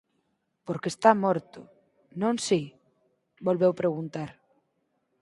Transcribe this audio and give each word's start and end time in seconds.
Porque 0.65 0.91
está 0.93 1.11
morto, 1.25 1.59
non 2.21 2.35
si? 2.47 2.61
—volveu 2.71 3.71
preguntar. 3.81 4.29